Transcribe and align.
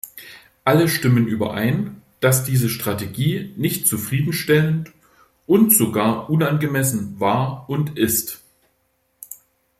Alle 0.65 0.89
stimmen 0.89 1.27
überein, 1.27 2.01
dass 2.21 2.43
diese 2.43 2.69
Strategie 2.69 3.53
nicht 3.55 3.85
zufriedenstellend 3.85 4.91
und 5.45 5.71
sogar 5.71 6.27
unangemessen 6.31 7.19
war 7.19 7.69
und 7.69 7.99
ist. 7.99 8.41